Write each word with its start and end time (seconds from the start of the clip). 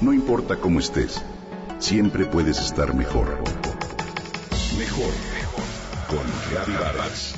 No 0.00 0.14
importa 0.14 0.56
cómo 0.56 0.80
estés, 0.80 1.22
siempre 1.78 2.24
puedes 2.24 2.58
estar 2.58 2.94
mejor. 2.94 3.38
Mejor, 4.78 5.12
mejor. 5.34 5.64
Con 6.08 6.74
Vargas. 6.78 7.34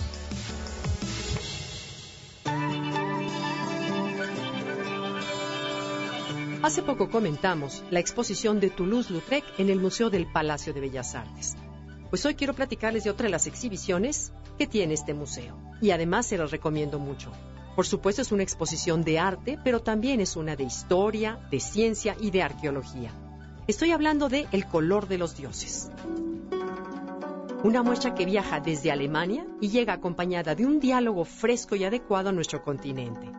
Hace 6.62 6.82
poco 6.84 7.10
comentamos 7.10 7.82
la 7.90 7.98
exposición 7.98 8.60
de 8.60 8.70
Toulouse-Lautrec 8.70 9.42
en 9.58 9.68
el 9.68 9.80
Museo 9.80 10.08
del 10.08 10.30
Palacio 10.30 10.72
de 10.72 10.82
Bellas 10.82 11.16
Artes. 11.16 11.56
Pues 12.10 12.24
hoy 12.26 12.36
quiero 12.36 12.54
platicarles 12.54 13.02
de 13.02 13.10
otra 13.10 13.24
de 13.24 13.30
las 13.30 13.48
exhibiciones 13.48 14.32
que 14.56 14.68
tiene 14.68 14.94
este 14.94 15.14
museo. 15.14 15.58
Y 15.80 15.90
además 15.90 16.26
se 16.26 16.38
los 16.38 16.52
recomiendo 16.52 17.00
mucho. 17.00 17.32
Por 17.74 17.86
supuesto 17.86 18.20
es 18.20 18.32
una 18.32 18.42
exposición 18.42 19.02
de 19.02 19.18
arte, 19.18 19.58
pero 19.64 19.80
también 19.80 20.20
es 20.20 20.36
una 20.36 20.56
de 20.56 20.64
historia, 20.64 21.38
de 21.50 21.58
ciencia 21.58 22.16
y 22.20 22.30
de 22.30 22.42
arqueología. 22.42 23.12
Estoy 23.66 23.92
hablando 23.92 24.28
de 24.28 24.46
El 24.52 24.66
color 24.66 25.08
de 25.08 25.18
los 25.18 25.36
dioses. 25.36 25.90
Una 27.64 27.82
muestra 27.82 28.14
que 28.14 28.26
viaja 28.26 28.60
desde 28.60 28.90
Alemania 28.90 29.46
y 29.60 29.68
llega 29.68 29.94
acompañada 29.94 30.54
de 30.54 30.66
un 30.66 30.80
diálogo 30.80 31.24
fresco 31.24 31.76
y 31.76 31.84
adecuado 31.84 32.28
a 32.28 32.32
nuestro 32.32 32.62
continente. 32.62 33.30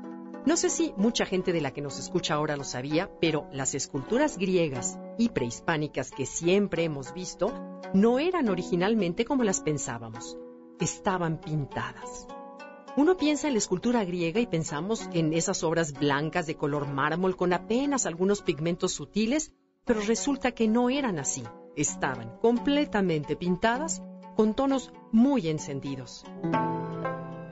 No 0.45 0.57
sé 0.57 0.69
si 0.69 0.93
mucha 0.97 1.25
gente 1.25 1.53
de 1.53 1.61
la 1.61 1.71
que 1.71 1.81
nos 1.81 1.99
escucha 1.99 2.33
ahora 2.33 2.57
lo 2.57 2.63
sabía, 2.63 3.11
pero 3.21 3.47
las 3.51 3.75
esculturas 3.75 4.37
griegas 4.37 4.97
y 5.17 5.29
prehispánicas 5.29 6.11
que 6.11 6.25
siempre 6.25 6.83
hemos 6.83 7.13
visto 7.13 7.79
no 7.93 8.17
eran 8.17 8.49
originalmente 8.49 9.25
como 9.25 9.43
las 9.43 9.61
pensábamos. 9.61 10.37
Estaban 10.79 11.39
pintadas. 11.39 12.27
Uno 12.95 13.17
piensa 13.17 13.47
en 13.47 13.55
la 13.55 13.57
escultura 13.57 14.05
griega 14.05 14.39
y 14.39 14.45
pensamos 14.45 15.09
en 15.13 15.33
esas 15.33 15.63
obras 15.63 15.93
blancas 15.93 16.45
de 16.45 16.55
color 16.55 16.87
mármol 16.87 17.35
con 17.35 17.51
apenas 17.51 18.05
algunos 18.05 18.43
pigmentos 18.43 18.91
sutiles, 18.91 19.51
pero 19.83 19.99
resulta 20.01 20.51
que 20.51 20.67
no 20.67 20.91
eran 20.91 21.17
así. 21.17 21.43
Estaban 21.75 22.37
completamente 22.37 23.35
pintadas 23.35 24.03
con 24.35 24.53
tonos 24.53 24.91
muy 25.11 25.47
encendidos. 25.47 26.23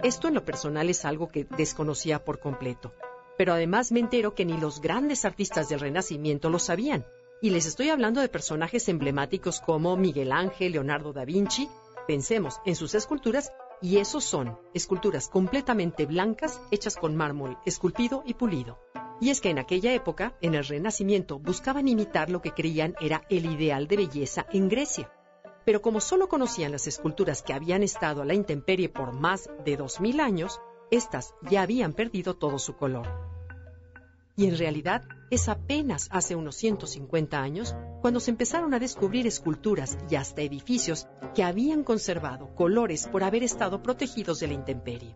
Esto 0.03 0.27
en 0.27 0.35
lo 0.35 0.45
personal 0.45 0.89
es 0.91 1.05
algo 1.05 1.27
que 1.27 1.45
desconocía 1.45 2.23
por 2.23 2.39
completo, 2.39 2.93
pero 3.35 3.53
además 3.53 3.91
me 3.91 3.99
entero 3.99 4.35
que 4.35 4.45
ni 4.45 4.59
los 4.59 4.79
grandes 4.79 5.25
artistas 5.25 5.69
del 5.69 5.79
Renacimiento 5.79 6.51
lo 6.51 6.59
sabían. 6.59 7.03
Y 7.41 7.49
les 7.49 7.65
estoy 7.65 7.89
hablando 7.89 8.21
de 8.21 8.29
personajes 8.29 8.87
emblemáticos 8.89 9.59
como 9.59 9.97
Miguel 9.97 10.31
Ángel, 10.31 10.73
Leonardo 10.73 11.13
da 11.13 11.25
Vinci. 11.25 11.67
Pensemos 12.07 12.59
en 12.65 12.75
sus 12.75 12.93
esculturas 12.93 13.51
y 13.81 13.97
esos 13.97 14.23
son 14.23 14.57
esculturas 14.73 15.27
completamente 15.27 16.05
blancas 16.05 16.61
hechas 16.71 16.95
con 16.95 17.15
mármol 17.15 17.57
esculpido 17.65 18.23
y 18.25 18.35
pulido. 18.35 18.79
Y 19.19 19.29
es 19.29 19.41
que 19.41 19.49
en 19.49 19.59
aquella 19.59 19.93
época, 19.93 20.35
en 20.41 20.55
el 20.55 20.65
Renacimiento, 20.65 21.39
buscaban 21.39 21.87
imitar 21.87 22.29
lo 22.29 22.41
que 22.41 22.51
creían 22.51 22.95
era 22.99 23.23
el 23.29 23.45
ideal 23.45 23.87
de 23.87 23.97
belleza 23.97 24.45
en 24.51 24.67
Grecia. 24.67 25.11
Pero 25.63 25.81
como 25.81 26.01
solo 26.01 26.27
conocían 26.27 26.71
las 26.71 26.87
esculturas 26.87 27.43
que 27.43 27.53
habían 27.53 27.83
estado 27.83 28.23
a 28.23 28.25
la 28.25 28.33
intemperie 28.33 28.89
por 28.89 29.13
más 29.13 29.49
de 29.63 29.77
2000 29.77 30.19
años, 30.19 30.59
estas 30.89 31.35
ya 31.49 31.61
habían 31.61 31.93
perdido 31.93 32.35
todo 32.35 32.57
su 32.57 32.75
color. 32.75 33.30
Y 34.41 34.47
en 34.47 34.57
realidad 34.57 35.03
es 35.29 35.47
apenas 35.49 36.07
hace 36.09 36.35
unos 36.35 36.55
150 36.55 37.39
años 37.39 37.75
cuando 38.01 38.19
se 38.19 38.31
empezaron 38.31 38.73
a 38.73 38.79
descubrir 38.79 39.27
esculturas 39.27 39.99
y 40.09 40.15
hasta 40.15 40.41
edificios 40.41 41.07
que 41.35 41.43
habían 41.43 41.83
conservado 41.83 42.55
colores 42.55 43.07
por 43.07 43.23
haber 43.23 43.43
estado 43.43 43.83
protegidos 43.83 44.39
de 44.39 44.47
la 44.47 44.55
intemperie. 44.55 45.15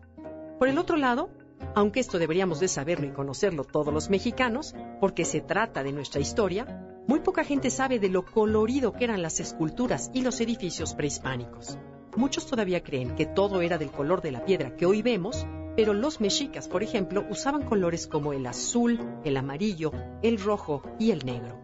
Por 0.60 0.68
el 0.68 0.78
otro 0.78 0.96
lado, 0.96 1.28
aunque 1.74 1.98
esto 1.98 2.20
deberíamos 2.20 2.60
de 2.60 2.68
saberlo 2.68 3.08
y 3.08 3.10
conocerlo 3.10 3.64
todos 3.64 3.92
los 3.92 4.10
mexicanos, 4.10 4.76
porque 5.00 5.24
se 5.24 5.40
trata 5.40 5.82
de 5.82 5.90
nuestra 5.90 6.20
historia, 6.20 6.64
muy 7.08 7.18
poca 7.18 7.42
gente 7.42 7.70
sabe 7.70 7.98
de 7.98 8.10
lo 8.10 8.24
colorido 8.24 8.92
que 8.92 9.02
eran 9.02 9.22
las 9.22 9.40
esculturas 9.40 10.12
y 10.14 10.22
los 10.22 10.40
edificios 10.40 10.94
prehispánicos. 10.94 11.80
Muchos 12.14 12.46
todavía 12.46 12.84
creen 12.84 13.16
que 13.16 13.26
todo 13.26 13.60
era 13.60 13.76
del 13.76 13.90
color 13.90 14.22
de 14.22 14.30
la 14.30 14.44
piedra 14.44 14.76
que 14.76 14.86
hoy 14.86 15.02
vemos 15.02 15.44
pero 15.76 15.92
los 15.92 16.20
mexicas, 16.20 16.68
por 16.68 16.82
ejemplo, 16.82 17.26
usaban 17.28 17.62
colores 17.62 18.06
como 18.06 18.32
el 18.32 18.46
azul, 18.46 18.98
el 19.24 19.36
amarillo, 19.36 19.92
el 20.22 20.40
rojo 20.40 20.82
y 20.98 21.10
el 21.10 21.24
negro. 21.26 21.60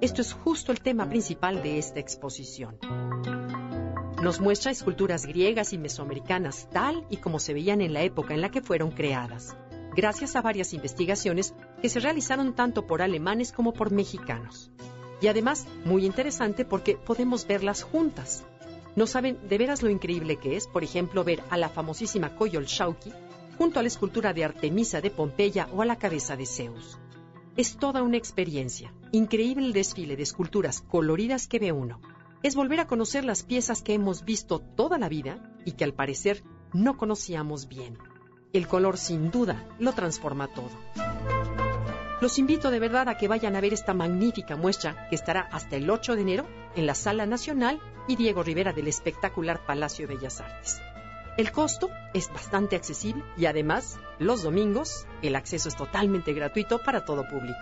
Esto 0.00 0.22
es 0.22 0.32
justo 0.32 0.72
el 0.72 0.80
tema 0.80 1.06
principal 1.10 1.62
de 1.62 1.78
esta 1.78 2.00
exposición. 2.00 2.78
Nos 4.22 4.40
muestra 4.40 4.70
esculturas 4.70 5.26
griegas 5.26 5.74
y 5.74 5.78
mesoamericanas 5.78 6.68
tal 6.72 7.06
y 7.10 7.18
como 7.18 7.38
se 7.38 7.52
veían 7.52 7.82
en 7.82 7.92
la 7.92 8.02
época 8.02 8.32
en 8.32 8.40
la 8.40 8.50
que 8.50 8.62
fueron 8.62 8.90
creadas, 8.90 9.54
gracias 9.94 10.36
a 10.36 10.42
varias 10.42 10.72
investigaciones 10.72 11.54
que 11.82 11.90
se 11.90 12.00
realizaron 12.00 12.54
tanto 12.54 12.86
por 12.86 13.02
alemanes 13.02 13.52
como 13.52 13.74
por 13.74 13.90
mexicanos. 13.90 14.70
Y 15.20 15.26
además, 15.26 15.66
muy 15.84 16.06
interesante 16.06 16.64
porque 16.64 16.96
podemos 16.96 17.46
verlas 17.46 17.82
juntas. 17.82 18.42
No 18.96 19.06
saben 19.06 19.38
de 19.48 19.58
veras 19.58 19.82
lo 19.82 19.90
increíble 19.90 20.36
que 20.36 20.56
es, 20.56 20.66
por 20.66 20.82
ejemplo, 20.82 21.24
ver 21.24 21.42
a 21.50 21.58
la 21.58 21.68
famosísima 21.68 22.34
Coyol 22.36 22.64
Shauki 22.64 23.12
junto 23.60 23.78
a 23.78 23.82
la 23.82 23.88
escultura 23.88 24.32
de 24.32 24.42
Artemisa 24.42 25.02
de 25.02 25.10
Pompeya 25.10 25.68
o 25.74 25.82
a 25.82 25.84
la 25.84 25.96
cabeza 25.96 26.34
de 26.34 26.46
Zeus. 26.46 26.98
Es 27.58 27.76
toda 27.76 28.02
una 28.02 28.16
experiencia, 28.16 28.94
increíble 29.12 29.66
el 29.66 29.74
desfile 29.74 30.16
de 30.16 30.22
esculturas 30.22 30.80
coloridas 30.80 31.46
que 31.46 31.58
ve 31.58 31.70
uno. 31.70 32.00
Es 32.42 32.54
volver 32.54 32.80
a 32.80 32.86
conocer 32.86 33.22
las 33.22 33.42
piezas 33.42 33.82
que 33.82 33.92
hemos 33.92 34.24
visto 34.24 34.60
toda 34.60 34.96
la 34.96 35.10
vida 35.10 35.52
y 35.66 35.72
que 35.72 35.84
al 35.84 35.92
parecer 35.92 36.42
no 36.72 36.96
conocíamos 36.96 37.68
bien. 37.68 37.98
El 38.54 38.66
color 38.66 38.96
sin 38.96 39.30
duda 39.30 39.68
lo 39.78 39.92
transforma 39.92 40.48
todo. 40.48 40.70
Los 42.22 42.38
invito 42.38 42.70
de 42.70 42.78
verdad 42.78 43.10
a 43.10 43.18
que 43.18 43.28
vayan 43.28 43.56
a 43.56 43.60
ver 43.60 43.74
esta 43.74 43.92
magnífica 43.92 44.56
muestra 44.56 45.06
que 45.10 45.16
estará 45.16 45.42
hasta 45.52 45.76
el 45.76 45.90
8 45.90 46.14
de 46.14 46.22
enero 46.22 46.46
en 46.76 46.86
la 46.86 46.94
Sala 46.94 47.26
Nacional 47.26 47.78
y 48.08 48.16
Diego 48.16 48.42
Rivera 48.42 48.72
del 48.72 48.88
espectacular 48.88 49.66
Palacio 49.66 50.08
de 50.08 50.14
Bellas 50.14 50.40
Artes. 50.40 50.80
El 51.36 51.52
costo 51.52 51.90
es 52.12 52.28
bastante 52.28 52.76
accesible 52.76 53.22
y 53.36 53.46
además, 53.46 53.98
los 54.18 54.42
domingos, 54.42 55.06
el 55.22 55.36
acceso 55.36 55.68
es 55.68 55.76
totalmente 55.76 56.32
gratuito 56.32 56.80
para 56.82 57.04
todo 57.04 57.26
público. 57.28 57.58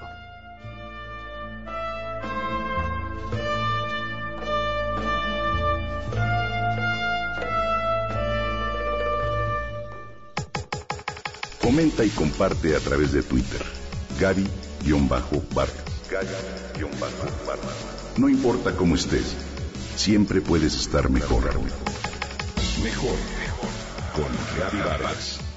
Comenta 11.63 12.05
y 12.05 12.09
comparte 12.09 12.75
a 12.75 12.81
través 12.81 13.13
de 13.13 13.23
Twitter. 13.23 13.61
Gaby-Vargas. 14.19 15.73
No 18.17 18.29
importa 18.29 18.75
cómo 18.75 18.95
estés, 18.95 19.37
siempre 19.95 20.41
puedes 20.41 20.75
estar 20.75 21.11
mejor. 21.11 21.45
Mejor 22.83 23.38
con 24.19 24.33
Gaby 24.59 24.81
Vargas. 24.81 25.48